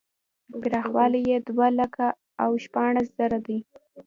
پراخوالی 0.61 1.21
یې 1.29 1.37
دوه 1.47 1.67
لکه 1.79 2.05
او 2.43 2.51
شپاړس 2.63 3.07
زره 3.17 3.39
دی. 3.47 3.59